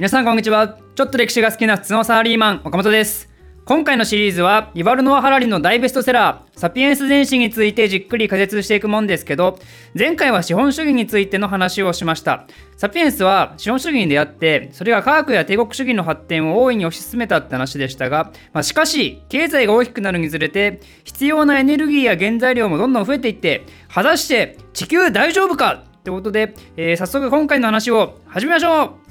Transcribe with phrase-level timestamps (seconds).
[0.00, 0.78] 皆さんこんにちは。
[0.94, 3.28] ちょっと歴史が好きな普通のサラリーマン岡本です。
[3.66, 9.58] 今回のシリーズはイバルノア・ハラリの大ベストセラーサピエンス全史についてじっくり解説していくもんですけど
[9.94, 12.46] 前回は資本主義についての話をしました。
[12.78, 29.09] サピエンスは資本主義に出会ってそれが科学や帝国主義の発展を大いに推し進めたって話でしたが、まあ、しかし経済が大きくなるにつれて必要なエネルギーや原材料もどんどん増えていって果たして地球大丈夫かってことで、えー、早速今回の話を始めましょう。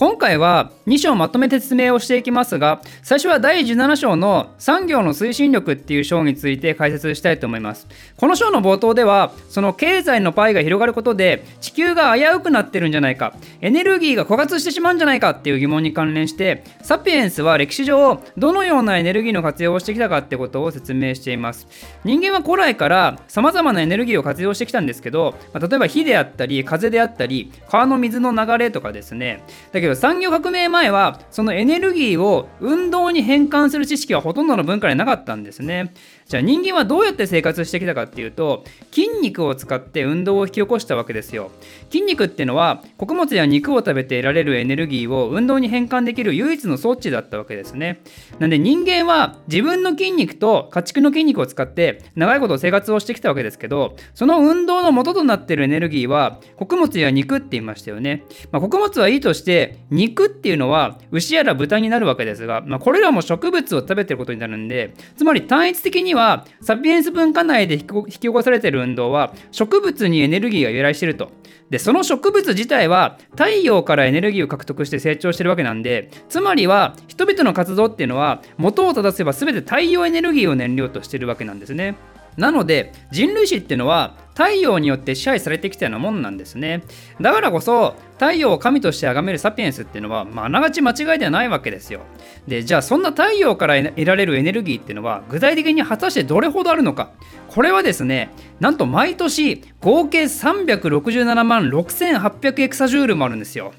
[0.00, 7.86] 今回は2章まとめて説明をしていきますが最初は第17章の産業の推進力っていう章について解説したいと思います。
[8.16, 21.68] この章の冒頭ではその経済のパイが広がることで地球が危うくなってるんじゃないかエネルギーが枯渇してしまうんじゃないかっていう疑問に関連してサピエンスは歴史上どのようなエネルギーの活用をしてきたかってことを説明しています。
[22.04, 29.44] 人間は古来から様々なエネルギーを活用してきたんですけど、ま、例えば火であったり風であったり川の水の流れとかですね。
[29.72, 35.92] だけどよ産業革命前はそのエネルギーを運動に変換する知識はほとんどの文化になかったんですね。
[36.30, 41.50] じゃあ人間はどうやって生活してきたかっていうと筋肉を使って運動を引き起こしたわけですよ。
[41.90, 48.00] 筋肉ってのは穀物や肉を食べて得られるエネルギーを運動に変換できる唯一の装置だったわけですね。
[48.38, 71.32] なんで人間は自分の筋肉と家畜の筋肉を使って長いこと生活をしてきたわけですけどその運動の元となってるエネルギーは穀物や肉って言いましたよね、まあ、穀物はいいとして肉っていうのは牛やら豚になるわけですが、まあ、これらも植物を食べてることになるんでつまり単一的にははサピエンス文化内で引き起こされている運動は植物にエネルギーが由来していると。
[71.70, 81.94] でその植物自体は太陽からエネルギーを獲得して成長してるわけなんでつまりは人々の活動っていうのは元を正せば全て太陽エネルギーを燃料としてるわけなんですね。
[82.36, 86.82] なので人類史っていうのは太陽によって支配されてきたようなもんなんですね
[87.20, 92.00] だからこそ太陽を神として崇めるサピエンスっていうのは、まあ、ながち間違いではないわけですよ
[92.48, 97.10] でじゃあそんな太陽から得られるエネルギーっていうのは具体的に果たしてどれほどあるのか
[97.48, 98.30] これはですね
[98.60, 103.74] なんと毎年合計367万6800エクサジュールもあるんですよ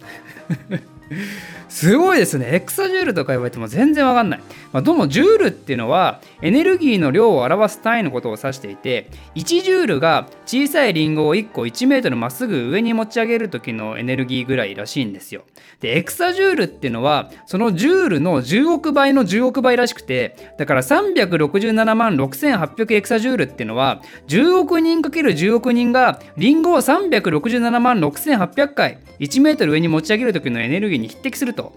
[1.69, 2.49] すごいですね。
[2.51, 4.39] エクサジュールとか言われても全然わかんない。
[4.73, 15.45] まあ、どうもジュールっていうのはエネルギーの量を表す単位のことを指していて、1ジュールが小さいリンゴを1個1メートルまっすぐ上に持ち上げる時のエネルギーぐらいらしいんですよ。
[15.79, 31.73] で、エクサジュールっていうのはそのジュールの10億倍の10億倍らしくて、だから367万6800エクサジュールっていうのは10億人 ×10 億人がリンゴを367万6800回1メートル上に持ち上げる時のエネルギーに匹敵すると。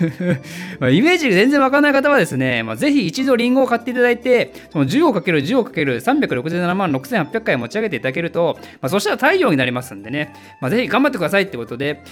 [0.80, 12.02] まあイメージが全然わかんない方はですね、まあ、ぜひ一度リンゴを買っていただいて、その 10×10 をかける367万6800回持ち上げていただけると、まあ、そしたら太陽になりますんでね、まあ、ぜひ頑張ってくださいってことで、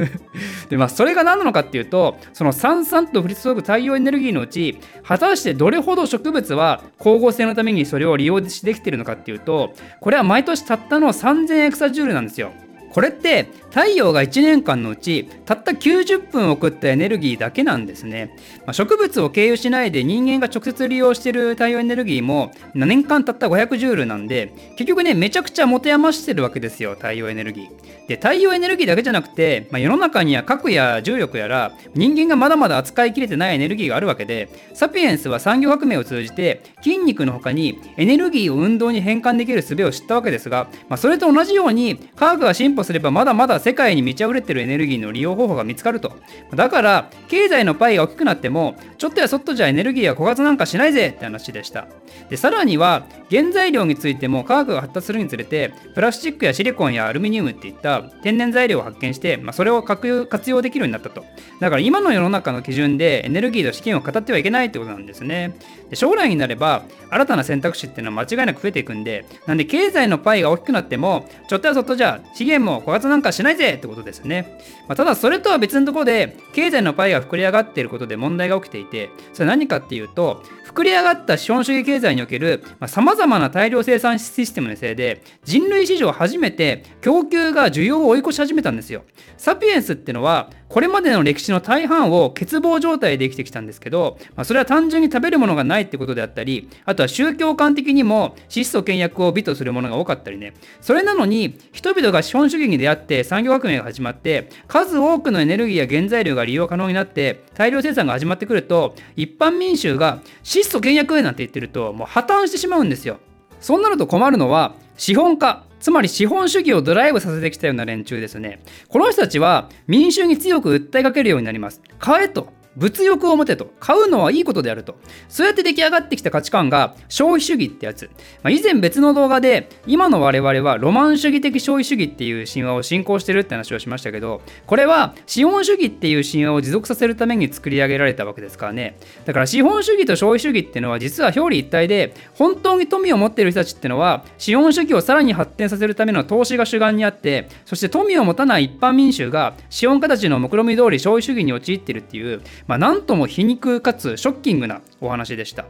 [0.70, 12.52] で、まあ、それが何なのかっていうと、そのさんさんと降り注ぐ太陽エネルギーのうち、果たしてどれほど植物は光合成のためにそれを利用できているのかっていうと、これは毎年たったの3000エクサジュールなんですよ。
[12.96, 27.96] これって太陽が1年間のうちたった90分送ったエネルギーだけなんですね、まあ、植物を経由しないで人間が直接利用している太陽エネルギーも年間たった500ジュールなんで結局ねめちゃくちゃ持て余してるわけですよ太陽エネルギー。
[28.06, 46.16] で太陽エネルギーだけじゃなくて、まあ、世の中には核や重力やら人間がまだまだ扱いきれてないエネルギーがあるわけでサピエンスは産業革命を通じて筋肉の他にエネルギーを運動に変換できる術を知ったわけですが、まあ、それと同じように科学が進歩すればまだまだ世界に満ち溢れてるエネルギーの利用方法が見つかると。
[46.54, 51.86] だから、経済のパイが大きくなっても、ちょっとやそっとじゃエネルギーは枯渇なんかしないぜって話でした。
[52.30, 60.06] で、さらには、原材料についても科学が発達するにつれて、プラスチックやシリコンやアルミニウムっていった天然材料を発見して、まあ、それを活
[60.50, 61.24] 用できるようになったと。
[61.60, 65.56] だから今の世の中の基準でエネルギーと資金を語ってはいけないってことなんですね。
[65.90, 74.58] で将来になれば、新たな選択肢っていうのは間違いなく増えていくんで、なんで経済のパイが大きくなっても、ちょっとやそっとじゃ資源も枯渇なんかしないぜってことですね。
[74.88, 80.42] まあ、ただそれとは別のところで経済のパイが膨れ上がっていることで問題が起きていてそれは何かっていうと
[80.76, 89.04] 膨れ上がった資本主義経済におけるさまざ、まな大量生産システムのせいで人類史上初めて供給が需要を追い越し始めたんですよ。
[89.38, 113.18] サピエンスってのはこれまでの歴史の大半を欠乏状態で生きてきたんですけど、まあ、それは単純に食べるものがないってことであったりあとは宗教観的にも質素倹約を美とするものが多かったりねそれなのに人々が資本主義に出会って産業革命が始まって数多くのエネルギーや原材料が利用可能になって大量生産が始まってくると一般民衆が質素倹約なんて言ってるともう破綻してしまうんですよ
[113.60, 118.60] そうなると困るのは資本家つまり資本主義をドライブさせてきたような連中ですね。
[118.88, 121.80] この人たちは民衆に強く訴えかけるようになります。
[121.98, 122.48] 買えと。
[122.76, 124.96] 物欲を持てと買うのはいいことであると。
[125.28, 128.10] そうやって出来上がってきた価値観が消費主義ってやつ、
[128.42, 138.98] まあ、以前別の動画で今の我々はロマン主義的消費主義っていう神話を信仰してるって話をしましたけどこれは資本主義っていう神話を持続させるために作り上げられたわけですからね。
[139.24, 155.66] だから資本主義と消費主義っていうのは実は表裏一体で本当に富を持っている人たちっていうのは資本主義をさらに発展させるための投資が主眼にあってそして富を持たない一般民衆が資本家たちの目論見通り消費主義に陥ってるっていうまあ、なんとも皮肉かつショッキングなお話でした。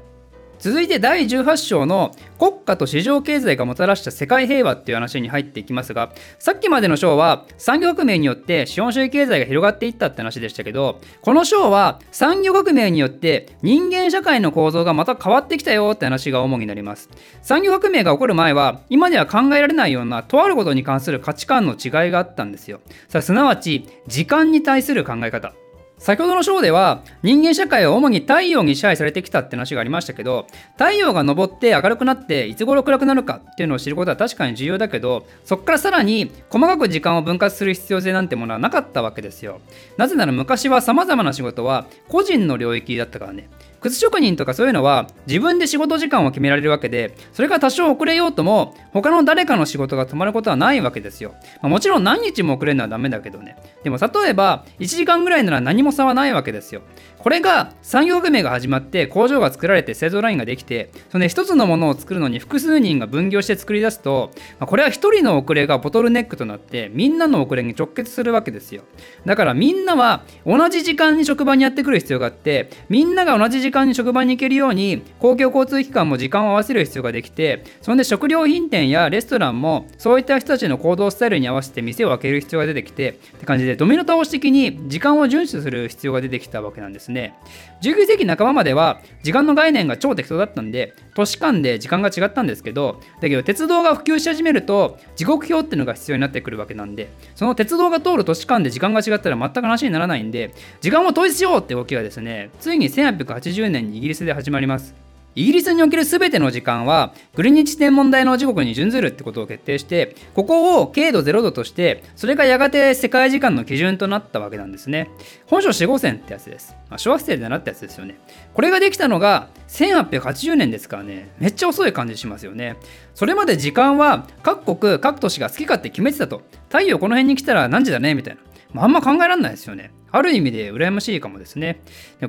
[0.59, 17.11] 続いて第18章の国家と市場経済がもたらした世界平和っていう話に入っていきますがさっきまでの章は産業革命によって資本主義経済が広がっていったって話でしたけどこの章は産業革命によって人間社会の構造がまた変わってきたよって話が主になります。
[17.43, 22.81] 産業革命が起こる前は今では考えられないようなとあることに関する価値観の違いがあったんですよ。
[23.09, 25.53] さあすなわち時間に対する考え方。
[25.99, 39.61] 先ほどの章では人間社会は主に太陽に支配されてきたって話がありましたけど太陽が昇って明るくなっていつ頃暗くなるかっていうのを知ることは確かに重要だけどそこからさらに細かく時間を分割する必要性なんてものはなかったわけですよ。
[39.97, 43.49] なぜなら昔は様々な仕事は個人の領域だったからね。
[43.87, 53.57] 靴職人とかそういうのは自分で仕事時間を決められるわけでそれが多少遅れようとも他の誰かの仕事が止まることはないわけですよ、まあ、もちろん何日も遅れるのはダメだけどね。
[53.85, 56.83] でも例えば1時間ぐらいなら何も差はないわけですよ。
[57.19, 64.31] これが産業革命が始まって工場が作られて製造ラインができてその、ね、一つのものを作るのに複数人が分業して作り出すと、
[64.61, 68.83] まあ、これは一人の遅れがボトルネックとなってみんなの遅れに直結するわけですよ。
[69.25, 87.35] だからみんなは同じ時間に職場にやってくる必要があってみんなが同じ時間間に職場に行けるように公共交通機関も時間を合わせる必要ができてそんで食料品店やレストランもそういった人たちの行動スタイルに合わせて店を開ける必要が出てきてって感じでドミノ倒し的に時間を遵守する必要が出てきたわけなんですね。
[87.83, 104.95] 19世紀半ばまでは時間の概念が超適当だったんで都市間で時間が違ったんですけどだけど鉄道が普及し始めると時刻表っていうのが必要になってくるわけなんでその鉄道が通る都市間で時間が違ったら全く話にならないんで時間を統一しようって動きがですねついに1880 10年にイギリスで始まります。
[105.35, 115.11] イギリスにおける全ての時間はグリニッチ天文台の時刻に準ずるってことを決定してここを経度0度としてそれがやがて世界時間の基準となったわけなんですね。
[115.47, 118.19] 本書4号線ってやつです、まあ、小学生で習ったやつですよね。
[118.55, 121.29] これができたのが1880年ですからね。
[121.39, 122.77] めっちゃ遅い感じしますよね。
[123.15, 126.41] それまで時間は各国各都市が好き勝手決めてたと。
[126.71, 128.15] 太陽この辺に来たら何時だね？
[128.15, 128.41] みたいな。
[128.73, 129.91] まあ、あんま考えられないですよね。
[130.17, 131.81] ある意味で羨ましいかもですね。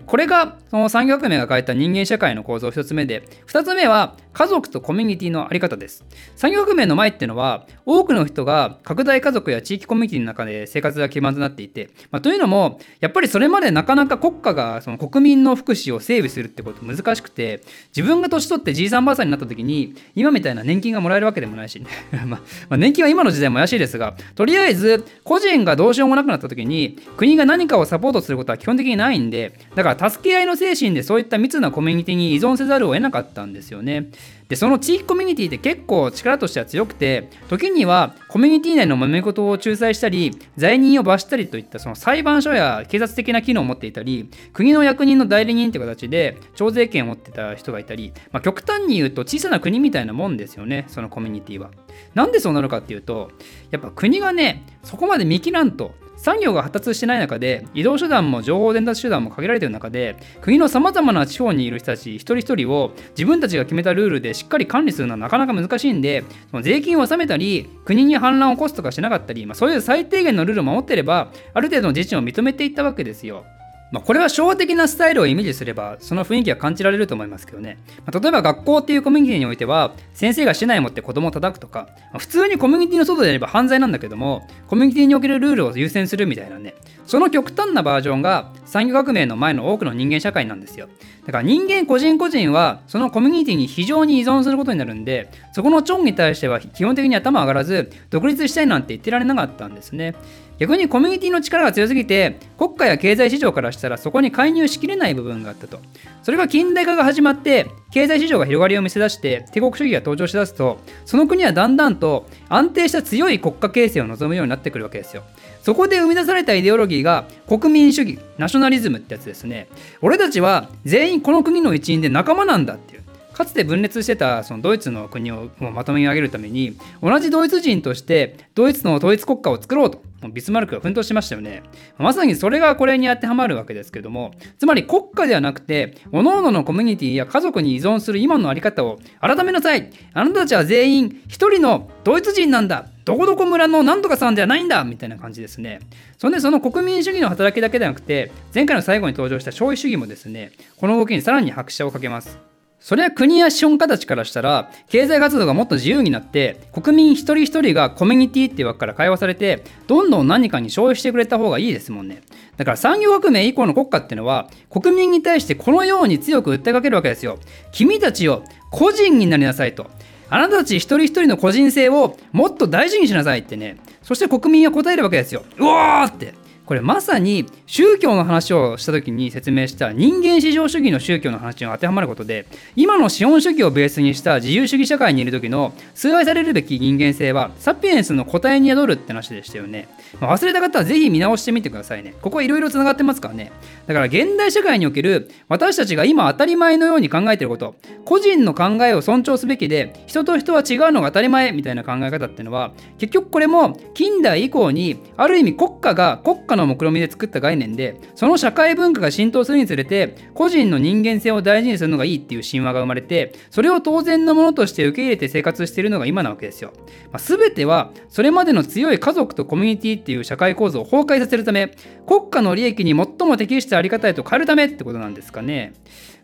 [0.05, 6.05] これがその産業革命が変えた人間社会の構造1つ目で、2つ目は家族とコミュニティのあり方です。
[6.35, 17.61] 産業革命の前っていうのは、多くの人が拡大家族や地域コミュニティの中で生活が基盤となっていて、まあ、というのも、やっぱりそれまでなかなか国家がその国民の福祉を整備するってこと難しくて、
[17.95, 21.87] 自分が年取ってじいさんばあさんになった時に、今みたいな年金がもらえるわけでもないし、 ね
[22.25, 34.07] まあ、年金は今の時代も怪しいですが、とりあえず個人がどうしようもなくなった時に、国が何かをサポートすることは基本的にないんで、だから助け合いの精神でそういった密なコミュニティに依存せざるを得なかったんですよね。
[34.49, 51.71] で、その地域コミュニティって結構力としては強くて、時にはコミュニティ内の揉め事を仲裁したり、罪人を罰したりといったその裁判所や警察的な機能を持っていたり、国の役人の代理人って形で徴税権を持ってた人がいたり、まあ、極端に言うと小さな国みたいなもんですよね、そのコミュニティは。
[52.13, 53.31] なんでそうなるかっていうと、
[53.71, 73.45] やっぱ国がね、そこまで見切らんと、産業が発達してない中で移動手段も情報伝達手段も限られている中で国のさまざまな地方にいる人たち一人一人を自分たちが決めたルールでしっかり管理するのはなかなか難しいんでその税金を納めたり国に反乱を起こすとかしなかったり、まあ、そういう最低限のルールを守ってればある程度の自治を認めていったわけですよ。
[73.91, 86.75] まあ、これは昭和的なスタイルをイメージすればその雰囲気は感じられると思いますけどね、まあ、例えば学校っていうコミュニティにおいては先生が市内持って子供を叩くとか、まあ、普通にコミュニティの外でやれば犯罪なんだけどもコミュニティにおけるルールを優先するみたいなね。
[87.07, 90.89] その極端なバージョンが産業革命の前の多くの人間社会なんですよ。
[91.25, 100.15] だから人間個人個人はそのコミュニティに非常に依存することになるんでそこのチョンに対しては基本的に頭上がらず独立したいなんて言ってられなかったんですね。
[100.59, 105.79] 逆にコミュニティの力が強すぎて国家や経済市場からしたらそこに介入しきれない部分があったと。
[106.23, 115.23] それが近代化が始まって経済市場が広がりを見せ出して帝国主義が登場しだすとその国はだんだんと安定した強い国家形成を望むようになってくるわけですよ。
[115.61, 119.67] そこで生み出されたイデオロギーが国民主義ナショナリズムってやつですね。
[120.01, 123.03] 俺たちは全員この国の一員で仲間なんだっていう。
[123.33, 130.06] かつて分裂してたそのドイツの国をまとめ上げるために同じドイツ人としてドイツの統一国家を作ろうと。
[130.33, 131.63] ビスマルクが奮闘しましたよね。
[131.97, 145.79] まさにそれがこれに当てはまるわけですけども、つまり国家ではなくて、各々のコミュニティや家族に依存する今の在り方を改めなさいあなたたちは全員一人のドイツ人なんだどこどこ村のなんとかさんではないんだみたいな感じですね。
[146.17, 152.56] そんでその国民主義の働きだけではなくて、前回の最後に登場した消費主義もですね、この動きにさらに拍車をかけます。
[152.87, 162.21] それは国や資本家たちからしたら経済活動がもっと自由になって国民一人一人がコミュニティっていう枠から解放されてどんどん何かに消費してくれた方がいいですもんね。
[162.55, 167.39] だから産業革命以降の国家っていうのは国民に対してこのように強く訴えかけるわけですよ。
[167.73, 169.87] 君たちを個人になりなさいと。
[170.29, 173.75] あなたたち一人一人の個人性をもっと大事にしなさいってね。
[174.01, 175.43] そして国民は答えるわけですよ。
[175.57, 176.46] うわーって。
[176.67, 182.45] これまさに宗教の話をした時に説明した人間至上主義の宗教の話に当てはまることで
[182.75, 189.87] 今の資本主義をベースにした自由主義社会にいる時の崇拝されるべき人間性はサピエンスの答えに宿るって話でしたよね、
[190.19, 193.53] まあ、忘れた方はぜひ見直してみてくださいねここはいろいろつながってますからね
[193.85, 216.73] だから現代社会における私たちが今当たり前のように考えてること個人の考えを尊重すべきで人と人は違うのが当たり前みたいな考え方ってのは結局これも近代以降にある意味国家が国家の目論見で作った概念でその社会文化が浸透するにつれて個人の人間性を大事にするのがいいっていう神話が生まれてそれを当然のものとして受け入れて生活しているのが今なわけですよ、
[217.11, 225.73] まあ、全てはそれまでの強い家族とコミュニティっていう社会構造を崩壊させるため国家の利益に最も適したあり方へと変えるためってことなんですかね。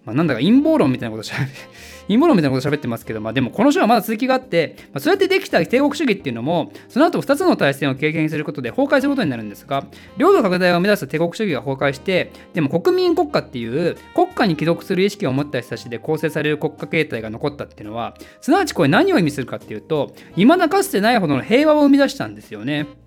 [0.06, 1.46] まあ、なんだか陰謀論みたいなことしゃべ
[2.07, 9.86] 陰謀論みたいなこと喋ってますけど、まあ、でもこの章はまだ続きがあって、まあ、そうやってできた帝国主義っていうのもその後2つの大戦を経験することで崩壊することになるんですが
[10.17, 23.02] 領土拡大を目指す帝国主義が崩壊してでも国民国家っていう国家に帰属する意識を持った人たちで構成される国家形態が残ったっていうのはすなわちこれ何を意味するかっていうと未だかつてないほどの平和を生み出したんですよね。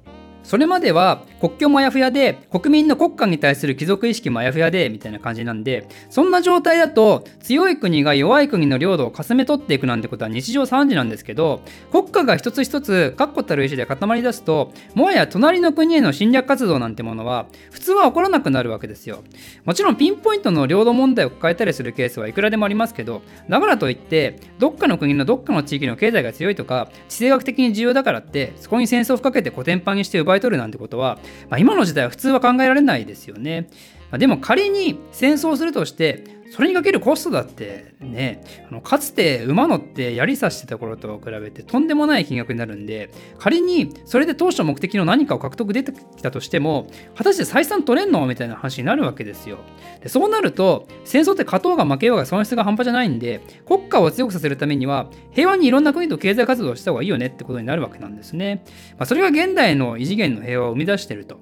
[0.46, 19.24] それまでは国境もあやふやで国民の国家に対する貴族意識もあやふやでみたいな感じなんでそんな状態だと強い国が弱い国の領土をかすめ取っていくなんてことは日常3時なんですけど国家が一つ一つ確固たる意思で固まり出すともはや隣の国への侵略活動なんてものは普通は起こらなくなるわけですよ。
[19.64, 33.68] もちろんピンポイントの領土問題を抱えたりするケースはいくらでもありますけどだからといってどっかの国のどっかの地域の経済が強いとか地政学的に重要だからってそこに戦争をかけてコテンパンにして奪い取るなんてことは、まあ、今の時代は普通は考えられないですよね。
[34.10, 49.58] まあ、でも仮に戦争するとしてそれにかけるコストだってねあのかつて馬乗って槍刺してた頃と比べてとんでもない金額になるんで仮にそれで当初目的の何かを獲得出てきたとしても果たして採算取れんのみたいな話になるわけですよ。
[50.02, 61.40] でそうなると戦争って勝とうが負けようが損失が半端じゃないんで国家を強くさせるためには平和にいろんな国と経済活動をした方がいいよねってことになるわけなんですね、まあ、それが現代の異次元の平和を生み出してると。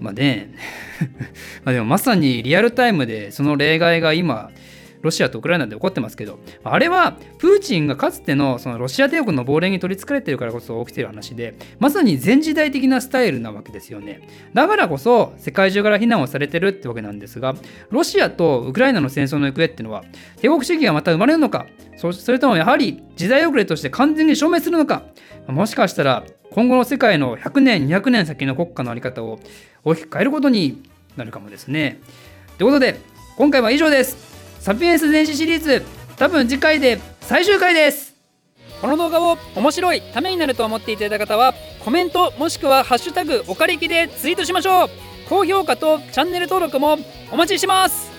[0.00, 0.50] まあね。
[1.64, 4.50] までもまさにリアルタイムでその例外が今
[5.02, 17.54] ロシアとウクライナで起こってますけどあれはプーチンがかつてのそのロシア帝国の亡霊に取りつかれてるからこそ起きてる話でまさに前時代的なスタイルなわけですよねだからこそ世界中から非難をされてるってわけなんですが
[17.90, 20.04] ロシアとウクライナの戦争の行方っていうのは
[20.40, 25.02] 帝国主義がまた生まれるのかそれともやはり時代遅れとして完全に消滅するのか
[25.48, 29.38] もしかしたら今後の世界の100年200年先の国家の在り方を
[29.84, 30.82] 大きく変えることに
[31.16, 32.00] なるかもですね。
[32.56, 32.98] ということで
[33.36, 34.27] 今回は以上です。
[34.60, 35.84] サピエンス電子シリーズ。
[36.16, 38.14] 多分次回で最終回です。
[38.80, 44.90] この動画を面白いためになると思っていただいた方はコメントもしくは「ハッシュタグおかりき」でツイートしましょう。
[45.28, 46.98] 高評価とチャンネル登録も
[47.30, 48.17] お待ちしてます。